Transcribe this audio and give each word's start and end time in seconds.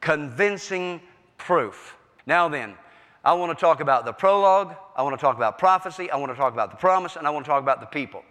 convincing 0.00 1.00
proof. 1.36 1.96
Now 2.26 2.48
then, 2.48 2.74
I 3.24 3.34
want 3.34 3.56
to 3.56 3.60
talk 3.60 3.80
about 3.80 4.04
the 4.04 4.12
prologue, 4.12 4.74
I 4.96 5.02
want 5.02 5.18
to 5.18 5.20
talk 5.20 5.36
about 5.36 5.58
prophecy, 5.58 6.10
I 6.10 6.16
want 6.16 6.32
to 6.32 6.36
talk 6.36 6.52
about 6.52 6.70
the 6.70 6.76
promise, 6.76 7.16
and 7.16 7.26
I 7.26 7.30
want 7.30 7.44
to 7.44 7.50
talk 7.50 7.62
about 7.62 7.80
the 7.80 7.86
people. 7.86 8.24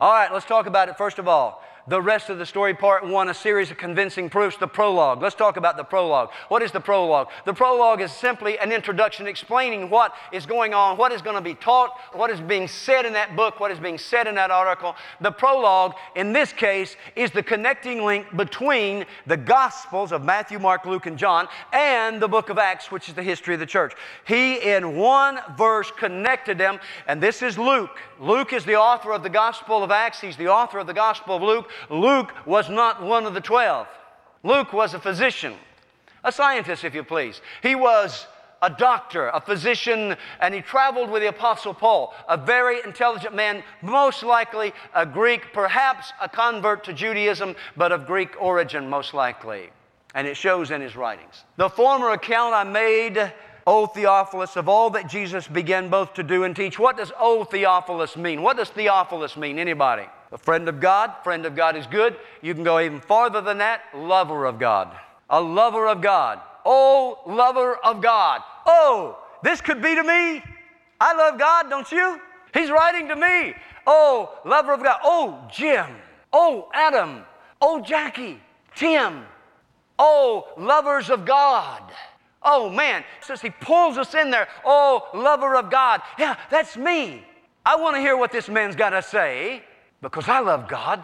All 0.00 0.12
right, 0.12 0.32
let's 0.32 0.46
talk 0.46 0.66
about 0.66 0.88
it 0.88 0.96
first 0.96 1.18
of 1.18 1.26
all 1.26 1.64
the 1.88 2.00
rest 2.00 2.28
of 2.28 2.38
the 2.38 2.46
story, 2.46 2.74
part 2.74 3.06
one, 3.06 3.28
a 3.28 3.34
series 3.34 3.70
of 3.70 3.78
convincing 3.78 4.28
proofs, 4.28 4.56
the 4.56 4.66
prologue. 4.66 5.22
Let's 5.22 5.34
talk 5.34 5.56
about 5.56 5.76
the 5.76 5.84
prologue. 5.84 6.30
What 6.48 6.62
is 6.62 6.70
the 6.70 6.80
prologue? 6.80 7.28
The 7.44 7.54
prologue 7.54 8.00
is 8.00 8.12
simply 8.12 8.58
an 8.58 8.72
introduction 8.72 9.26
explaining 9.26 9.88
what 9.88 10.14
is 10.32 10.44
going 10.44 10.74
on, 10.74 10.96
what 10.98 11.12
is 11.12 11.22
going 11.22 11.36
to 11.36 11.42
be 11.42 11.54
taught, 11.54 11.98
what 12.12 12.30
is 12.30 12.40
being 12.40 12.68
said 12.68 13.06
in 13.06 13.14
that 13.14 13.36
book, 13.36 13.60
what 13.60 13.70
is 13.70 13.78
being 13.78 13.98
said 13.98 14.26
in 14.26 14.34
that 14.34 14.50
article. 14.50 14.96
The 15.20 15.32
prologue, 15.32 15.94
in 16.14 16.32
this 16.32 16.52
case, 16.52 16.96
is 17.16 17.30
the 17.30 17.42
connecting 17.42 18.04
link 18.04 18.26
between 18.36 19.06
the 19.26 19.36
Gospels 19.36 20.12
of 20.12 20.22
Matthew, 20.22 20.58
Mark, 20.58 20.84
Luke, 20.84 21.06
and 21.06 21.16
John 21.16 21.48
and 21.72 22.20
the 22.20 22.28
book 22.28 22.50
of 22.50 22.58
Acts, 22.58 22.90
which 22.90 23.08
is 23.08 23.14
the 23.14 23.22
history 23.22 23.54
of 23.54 23.60
the 23.60 23.66
church. 23.66 23.94
He, 24.26 24.56
in 24.56 24.96
one 24.96 25.40
verse, 25.56 25.90
connected 25.90 26.58
them, 26.58 26.80
and 27.06 27.22
this 27.22 27.42
is 27.42 27.58
Luke. 27.58 27.98
Luke 28.20 28.52
is 28.52 28.64
the 28.64 28.76
author 28.76 29.12
of 29.12 29.22
the 29.22 29.30
Gospel 29.30 29.82
of 29.82 29.90
Acts, 29.90 30.20
he's 30.20 30.36
the 30.36 30.48
author 30.48 30.78
of 30.78 30.86
the 30.86 30.94
Gospel 30.94 31.36
of 31.36 31.42
Luke. 31.42 31.70
Luke 31.90 32.32
was 32.46 32.68
not 32.68 33.02
one 33.02 33.26
of 33.26 33.34
the 33.34 33.40
twelve. 33.40 33.86
Luke 34.42 34.72
was 34.72 34.94
a 34.94 35.00
physician, 35.00 35.54
a 36.24 36.32
scientist, 36.32 36.84
if 36.84 36.94
you 36.94 37.02
please. 37.02 37.40
He 37.62 37.74
was 37.74 38.26
a 38.60 38.70
doctor, 38.70 39.28
a 39.28 39.40
physician, 39.40 40.16
and 40.40 40.52
he 40.52 40.60
traveled 40.60 41.10
with 41.10 41.22
the 41.22 41.28
Apostle 41.28 41.74
Paul, 41.74 42.14
a 42.28 42.36
very 42.36 42.80
intelligent 42.84 43.34
man, 43.34 43.62
most 43.82 44.22
likely 44.22 44.72
a 44.94 45.06
Greek, 45.06 45.52
perhaps 45.52 46.12
a 46.20 46.28
convert 46.28 46.82
to 46.84 46.92
Judaism, 46.92 47.54
but 47.76 47.92
of 47.92 48.06
Greek 48.06 48.30
origin, 48.40 48.88
most 48.88 49.14
likely. 49.14 49.70
And 50.14 50.26
it 50.26 50.36
shows 50.36 50.70
in 50.70 50.80
his 50.80 50.96
writings. 50.96 51.44
The 51.56 51.68
former 51.68 52.10
account 52.10 52.54
I 52.54 52.64
made 52.64 53.32
O 53.66 53.86
Theophilus, 53.86 54.56
of 54.56 54.68
all 54.68 54.90
that 54.90 55.08
Jesus 55.08 55.46
began 55.46 55.90
both 55.90 56.14
to 56.14 56.22
do 56.22 56.44
and 56.44 56.56
teach. 56.56 56.78
What 56.78 56.96
does 56.96 57.12
O 57.18 57.44
Theophilus 57.44 58.16
mean? 58.16 58.40
What 58.40 58.56
does 58.56 58.70
Theophilus 58.70 59.36
mean? 59.36 59.58
Anybody? 59.58 60.06
A 60.32 60.38
friend 60.38 60.68
of 60.68 60.80
God. 60.80 61.12
Friend 61.24 61.44
of 61.46 61.56
God 61.56 61.76
is 61.76 61.86
good. 61.86 62.16
You 62.42 62.54
can 62.54 62.64
go 62.64 62.80
even 62.80 63.00
farther 63.00 63.40
than 63.40 63.58
that. 63.58 63.82
Lover 63.94 64.44
of 64.46 64.58
God. 64.58 64.96
A 65.30 65.40
lover 65.40 65.86
of 65.88 66.00
God. 66.00 66.40
Oh, 66.64 67.18
lover 67.26 67.76
of 67.76 68.02
God. 68.02 68.42
Oh, 68.66 69.18
this 69.42 69.60
could 69.60 69.80
be 69.80 69.94
to 69.94 70.02
me. 70.02 70.42
I 71.00 71.14
love 71.14 71.38
God, 71.38 71.70
don't 71.70 71.90
you? 71.90 72.20
He's 72.52 72.70
writing 72.70 73.08
to 73.08 73.16
me. 73.16 73.54
Oh, 73.86 74.38
lover 74.44 74.72
of 74.72 74.82
God. 74.82 75.00
Oh, 75.02 75.48
Jim. 75.50 75.86
Oh, 76.32 76.68
Adam. 76.74 77.24
Oh, 77.60 77.80
Jackie. 77.80 78.40
Tim. 78.74 79.24
Oh, 79.98 80.48
lovers 80.56 81.10
of 81.10 81.24
God. 81.24 81.82
Oh 82.42 82.70
man, 82.70 83.04
says 83.20 83.42
he 83.42 83.50
pulls 83.50 83.98
us 83.98 84.14
in 84.14 84.30
there. 84.30 84.48
Oh, 84.64 85.08
lover 85.12 85.56
of 85.56 85.70
God. 85.70 86.00
Yeah, 86.18 86.36
that's 86.50 86.76
me. 86.76 87.24
I 87.66 87.76
want 87.76 87.96
to 87.96 88.00
hear 88.00 88.16
what 88.16 88.30
this 88.30 88.48
man's 88.48 88.76
got 88.76 88.90
to 88.90 89.02
say 89.02 89.62
because 90.00 90.28
I 90.28 90.40
love 90.40 90.68
God. 90.68 91.02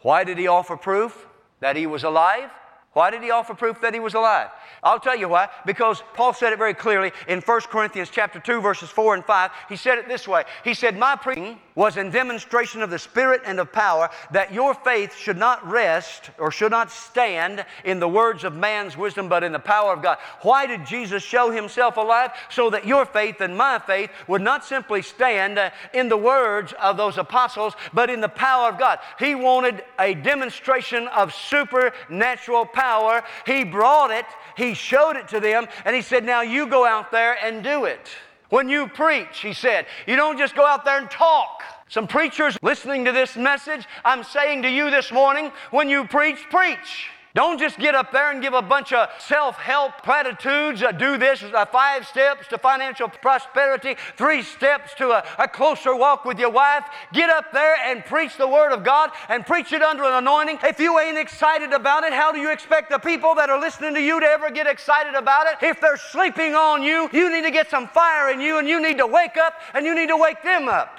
Why 0.00 0.24
did 0.24 0.38
he 0.38 0.46
offer 0.46 0.76
proof 0.76 1.26
that 1.60 1.76
he 1.76 1.86
was 1.86 2.04
alive? 2.04 2.50
Why 2.96 3.10
did 3.10 3.22
he 3.22 3.30
offer 3.30 3.52
proof 3.52 3.82
that 3.82 3.92
he 3.92 4.00
was 4.00 4.14
alive? 4.14 4.48
I'll 4.82 4.98
tell 4.98 5.16
you 5.16 5.28
why. 5.28 5.50
Because 5.66 6.02
Paul 6.14 6.32
said 6.32 6.54
it 6.54 6.58
very 6.58 6.72
clearly 6.72 7.12
in 7.28 7.42
1 7.42 7.60
Corinthians 7.68 8.08
chapter 8.10 8.40
2 8.40 8.62
verses 8.62 8.88
4 8.88 9.16
and 9.16 9.22
5. 9.22 9.50
He 9.68 9.76
said 9.76 9.98
it 9.98 10.08
this 10.08 10.26
way. 10.26 10.44
He 10.64 10.72
said, 10.72 10.96
"My 10.96 11.14
preaching 11.14 11.60
was 11.74 11.98
in 11.98 12.10
demonstration 12.10 12.80
of 12.80 12.88
the 12.88 12.98
spirit 12.98 13.42
and 13.44 13.60
of 13.60 13.70
power 13.70 14.08
that 14.30 14.50
your 14.50 14.72
faith 14.72 15.14
should 15.14 15.36
not 15.36 15.62
rest 15.68 16.30
or 16.38 16.50
should 16.50 16.70
not 16.70 16.90
stand 16.90 17.66
in 17.84 18.00
the 18.00 18.08
words 18.08 18.44
of 18.44 18.54
man's 18.54 18.96
wisdom 18.96 19.28
but 19.28 19.44
in 19.44 19.52
the 19.52 19.58
power 19.58 19.92
of 19.92 20.00
God." 20.00 20.16
Why 20.40 20.64
did 20.64 20.86
Jesus 20.86 21.22
show 21.22 21.50
himself 21.50 21.98
alive? 21.98 22.30
So 22.48 22.70
that 22.70 22.86
your 22.86 23.04
faith 23.04 23.42
and 23.42 23.58
my 23.58 23.78
faith 23.78 24.10
would 24.26 24.40
not 24.40 24.64
simply 24.64 25.02
stand 25.02 25.60
in 25.92 26.08
the 26.08 26.16
words 26.16 26.72
of 26.72 26.96
those 26.96 27.18
apostles 27.18 27.76
but 27.92 28.08
in 28.08 28.22
the 28.22 28.30
power 28.30 28.70
of 28.70 28.78
God. 28.78 29.00
He 29.18 29.34
wanted 29.34 29.84
a 29.98 30.14
demonstration 30.14 31.08
of 31.08 31.34
supernatural 31.34 32.64
power 32.64 32.85
power. 32.86 33.24
He 33.44 33.64
brought 33.64 34.10
it, 34.10 34.26
He 34.56 34.74
showed 34.74 35.16
it 35.16 35.28
to 35.28 35.40
them, 35.40 35.66
and 35.84 35.96
He 35.96 36.02
said, 36.02 36.24
Now 36.24 36.42
you 36.42 36.66
go 36.68 36.86
out 36.86 37.10
there 37.10 37.36
and 37.42 37.64
do 37.64 37.84
it. 37.84 38.08
When 38.48 38.68
you 38.68 38.86
preach, 38.86 39.40
He 39.40 39.52
said, 39.52 39.86
you 40.06 40.14
don't 40.14 40.38
just 40.38 40.54
go 40.54 40.64
out 40.64 40.84
there 40.84 40.98
and 40.98 41.10
talk. 41.10 41.62
Some 41.88 42.06
preachers 42.06 42.56
listening 42.62 43.04
to 43.04 43.12
this 43.12 43.36
message, 43.36 43.86
I'm 44.04 44.22
saying 44.24 44.62
to 44.62 44.68
you 44.68 44.90
this 44.90 45.12
morning, 45.12 45.52
when 45.70 45.88
you 45.88 46.04
preach, 46.06 46.38
preach. 46.50 47.08
Don't 47.36 47.58
just 47.58 47.78
get 47.78 47.94
up 47.94 48.12
there 48.12 48.32
and 48.32 48.40
give 48.40 48.54
a 48.54 48.62
bunch 48.62 48.94
of 48.94 49.10
self 49.18 49.56
help 49.56 50.02
platitudes. 50.02 50.82
Uh, 50.82 50.90
do 50.90 51.18
this, 51.18 51.42
uh, 51.42 51.66
five 51.66 52.06
steps 52.06 52.48
to 52.48 52.56
financial 52.56 53.08
prosperity, 53.08 53.94
three 54.16 54.42
steps 54.42 54.94
to 54.94 55.10
a, 55.10 55.22
a 55.38 55.46
closer 55.46 55.94
walk 55.94 56.24
with 56.24 56.38
your 56.38 56.48
wife. 56.48 56.84
Get 57.12 57.28
up 57.28 57.52
there 57.52 57.76
and 57.84 58.02
preach 58.06 58.38
the 58.38 58.48
Word 58.48 58.72
of 58.72 58.84
God 58.84 59.10
and 59.28 59.44
preach 59.44 59.74
it 59.74 59.82
under 59.82 60.04
an 60.04 60.14
anointing. 60.14 60.60
If 60.62 60.80
you 60.80 60.98
ain't 60.98 61.18
excited 61.18 61.74
about 61.74 62.04
it, 62.04 62.14
how 62.14 62.32
do 62.32 62.38
you 62.38 62.50
expect 62.50 62.88
the 62.88 62.98
people 62.98 63.34
that 63.34 63.50
are 63.50 63.60
listening 63.60 63.92
to 63.92 64.00
you 64.00 64.18
to 64.18 64.26
ever 64.26 64.50
get 64.50 64.66
excited 64.66 65.12
about 65.12 65.46
it? 65.46 65.62
If 65.62 65.78
they're 65.78 65.98
sleeping 65.98 66.54
on 66.54 66.82
you, 66.82 67.10
you 67.12 67.30
need 67.30 67.42
to 67.42 67.50
get 67.50 67.68
some 67.68 67.86
fire 67.88 68.30
in 68.30 68.40
you 68.40 68.58
and 68.58 68.66
you 68.66 68.80
need 68.80 68.96
to 68.96 69.06
wake 69.06 69.36
up 69.36 69.60
and 69.74 69.84
you 69.84 69.94
need 69.94 70.08
to 70.08 70.16
wake 70.16 70.42
them 70.42 70.70
up. 70.70 70.98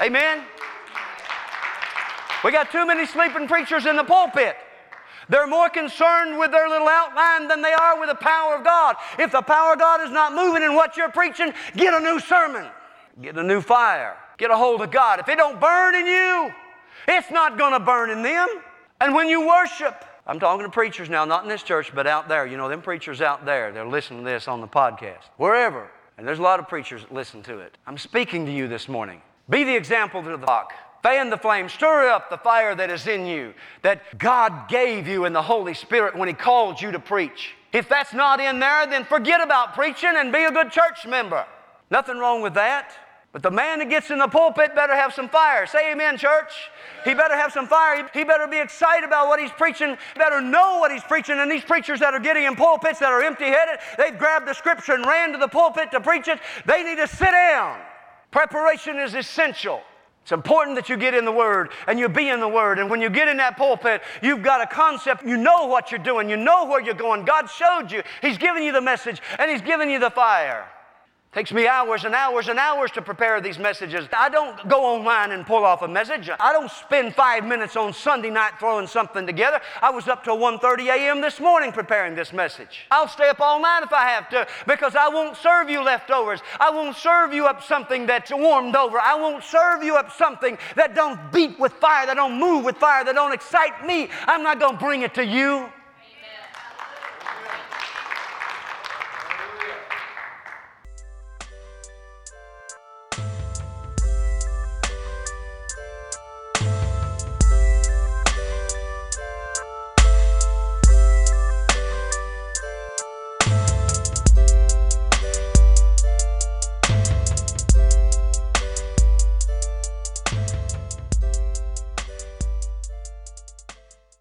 Amen. 0.00 0.42
We 2.42 2.50
got 2.50 2.72
too 2.72 2.86
many 2.86 3.04
sleeping 3.04 3.46
preachers 3.46 3.84
in 3.84 3.96
the 3.96 4.04
pulpit. 4.04 4.56
They're 5.28 5.46
more 5.46 5.68
concerned 5.68 6.38
with 6.38 6.52
their 6.52 6.68
little 6.68 6.88
outline 6.88 7.48
than 7.48 7.62
they 7.62 7.72
are 7.72 7.98
with 7.98 8.08
the 8.08 8.14
power 8.14 8.54
of 8.54 8.64
God. 8.64 8.96
If 9.18 9.32
the 9.32 9.42
power 9.42 9.72
of 9.72 9.78
God 9.78 10.02
is 10.02 10.10
not 10.10 10.34
moving 10.34 10.62
in 10.62 10.74
what 10.74 10.96
you're 10.96 11.10
preaching, 11.10 11.52
get 11.76 11.94
a 11.94 12.00
new 12.00 12.20
sermon, 12.20 12.66
get 13.20 13.36
a 13.36 13.42
new 13.42 13.60
fire, 13.60 14.16
get 14.38 14.50
a 14.50 14.56
hold 14.56 14.82
of 14.82 14.90
God. 14.90 15.20
If 15.20 15.28
it 15.28 15.36
don't 15.36 15.60
burn 15.60 15.94
in 15.94 16.06
you, 16.06 16.52
it's 17.08 17.30
not 17.30 17.58
going 17.58 17.72
to 17.72 17.80
burn 17.80 18.10
in 18.10 18.22
them. 18.22 18.48
And 19.00 19.14
when 19.14 19.28
you 19.28 19.46
worship, 19.46 20.04
I'm 20.26 20.40
talking 20.40 20.64
to 20.64 20.70
preachers 20.70 21.10
now, 21.10 21.24
not 21.24 21.42
in 21.42 21.48
this 21.48 21.62
church, 21.62 21.92
but 21.94 22.06
out 22.06 22.28
there. 22.28 22.46
You 22.46 22.56
know, 22.56 22.68
them 22.68 22.82
preachers 22.82 23.20
out 23.20 23.44
there, 23.44 23.72
they're 23.72 23.86
listening 23.86 24.24
to 24.24 24.30
this 24.30 24.48
on 24.48 24.60
the 24.60 24.68
podcast, 24.68 25.24
wherever. 25.36 25.90
And 26.18 26.26
there's 26.26 26.38
a 26.38 26.42
lot 26.42 26.60
of 26.60 26.68
preachers 26.68 27.02
that 27.02 27.12
listen 27.12 27.42
to 27.42 27.58
it. 27.58 27.76
I'm 27.86 27.98
speaking 27.98 28.46
to 28.46 28.52
you 28.52 28.68
this 28.68 28.88
morning. 28.88 29.20
Be 29.50 29.64
the 29.64 29.76
example 29.76 30.22
to 30.22 30.30
the 30.30 30.38
flock. 30.38 30.72
Fan 31.06 31.30
the 31.30 31.36
flame, 31.36 31.68
stir 31.68 32.08
up 32.08 32.30
the 32.30 32.36
fire 32.36 32.74
that 32.74 32.90
is 32.90 33.06
in 33.06 33.26
you, 33.26 33.54
that 33.82 34.18
God 34.18 34.68
gave 34.68 35.06
you 35.06 35.24
in 35.24 35.32
the 35.32 35.40
Holy 35.40 35.72
Spirit 35.72 36.16
when 36.16 36.26
He 36.26 36.34
called 36.34 36.82
you 36.82 36.90
to 36.90 36.98
preach. 36.98 37.54
If 37.72 37.88
that's 37.88 38.12
not 38.12 38.40
in 38.40 38.58
there, 38.58 38.88
then 38.88 39.04
forget 39.04 39.40
about 39.40 39.74
preaching 39.74 40.14
and 40.16 40.32
be 40.32 40.42
a 40.42 40.50
good 40.50 40.72
church 40.72 41.06
member. 41.06 41.46
Nothing 41.92 42.18
wrong 42.18 42.42
with 42.42 42.54
that. 42.54 42.90
But 43.30 43.44
the 43.44 43.52
man 43.52 43.78
that 43.78 43.88
gets 43.88 44.10
in 44.10 44.18
the 44.18 44.26
pulpit 44.26 44.74
better 44.74 44.96
have 44.96 45.14
some 45.14 45.28
fire. 45.28 45.64
Say 45.68 45.92
amen, 45.92 46.18
church. 46.18 46.50
He 47.04 47.14
better 47.14 47.36
have 47.36 47.52
some 47.52 47.68
fire. 47.68 48.10
He 48.12 48.24
better 48.24 48.48
be 48.48 48.58
excited 48.58 49.06
about 49.06 49.28
what 49.28 49.38
he's 49.38 49.52
preaching. 49.52 49.96
Better 50.16 50.40
know 50.40 50.80
what 50.80 50.90
he's 50.90 51.04
preaching. 51.04 51.38
And 51.38 51.48
these 51.48 51.62
preachers 51.62 52.00
that 52.00 52.14
are 52.14 52.20
getting 52.20 52.46
in 52.46 52.56
pulpits 52.56 52.98
that 52.98 53.12
are 53.12 53.22
empty 53.22 53.44
headed, 53.44 53.78
they've 53.96 54.18
grabbed 54.18 54.48
the 54.48 54.54
scripture 54.54 54.94
and 54.94 55.06
ran 55.06 55.30
to 55.30 55.38
the 55.38 55.46
pulpit 55.46 55.92
to 55.92 56.00
preach 56.00 56.26
it. 56.26 56.40
They 56.66 56.82
need 56.82 56.96
to 56.96 57.06
sit 57.06 57.30
down. 57.30 57.78
Preparation 58.32 58.98
is 58.98 59.14
essential. 59.14 59.82
It's 60.26 60.32
important 60.32 60.74
that 60.74 60.88
you 60.88 60.96
get 60.96 61.14
in 61.14 61.24
the 61.24 61.30
Word 61.30 61.70
and 61.86 62.00
you 62.00 62.08
be 62.08 62.30
in 62.30 62.40
the 62.40 62.48
Word. 62.48 62.80
And 62.80 62.90
when 62.90 63.00
you 63.00 63.08
get 63.08 63.28
in 63.28 63.36
that 63.36 63.56
pulpit, 63.56 64.02
you've 64.20 64.42
got 64.42 64.60
a 64.60 64.66
concept. 64.66 65.24
You 65.24 65.36
know 65.36 65.66
what 65.66 65.92
you're 65.92 66.00
doing. 66.00 66.28
You 66.28 66.36
know 66.36 66.64
where 66.64 66.82
you're 66.82 66.94
going. 66.94 67.24
God 67.24 67.46
showed 67.48 67.92
you. 67.92 68.02
He's 68.20 68.36
given 68.36 68.64
you 68.64 68.72
the 68.72 68.80
message 68.80 69.22
and 69.38 69.48
He's 69.48 69.62
given 69.62 69.88
you 69.88 70.00
the 70.00 70.10
fire. 70.10 70.66
Takes 71.32 71.52
me 71.52 71.66
hours 71.66 72.04
and 72.04 72.14
hours 72.14 72.48
and 72.48 72.58
hours 72.58 72.90
to 72.92 73.02
prepare 73.02 73.42
these 73.42 73.58
messages. 73.58 74.08
I 74.16 74.30
don't 74.30 74.66
go 74.68 74.86
online 74.86 75.32
and 75.32 75.46
pull 75.46 75.66
off 75.66 75.82
a 75.82 75.88
message. 75.88 76.30
I 76.30 76.50
don't 76.50 76.70
spend 76.70 77.14
five 77.14 77.44
minutes 77.44 77.76
on 77.76 77.92
Sunday 77.92 78.30
night 78.30 78.52
throwing 78.58 78.86
something 78.86 79.26
together. 79.26 79.60
I 79.82 79.90
was 79.90 80.08
up 80.08 80.24
till 80.24 80.38
1.30 80.38 80.86
a.m. 80.86 81.20
this 81.20 81.38
morning 81.38 81.72
preparing 81.72 82.14
this 82.14 82.32
message. 82.32 82.86
I'll 82.90 83.06
stay 83.06 83.28
up 83.28 83.40
all 83.40 83.60
night 83.60 83.82
if 83.82 83.92
I 83.92 84.08
have 84.08 84.30
to 84.30 84.46
because 84.66 84.96
I 84.96 85.08
won't 85.10 85.36
serve 85.36 85.68
you 85.68 85.82
leftovers. 85.82 86.40
I 86.58 86.70
won't 86.70 86.96
serve 86.96 87.34
you 87.34 87.44
up 87.44 87.62
something 87.62 88.06
that's 88.06 88.30
warmed 88.32 88.74
over. 88.74 88.98
I 88.98 89.14
won't 89.14 89.44
serve 89.44 89.82
you 89.82 89.96
up 89.96 90.12
something 90.12 90.56
that 90.74 90.94
don't 90.94 91.20
beat 91.32 91.60
with 91.60 91.74
fire, 91.74 92.06
that 92.06 92.14
don't 92.14 92.40
move 92.40 92.64
with 92.64 92.78
fire, 92.78 93.04
that 93.04 93.14
don't 93.14 93.34
excite 93.34 93.86
me. 93.86 94.08
I'm 94.26 94.42
not 94.42 94.58
going 94.58 94.78
to 94.78 94.82
bring 94.82 95.02
it 95.02 95.12
to 95.14 95.24
you. 95.26 95.68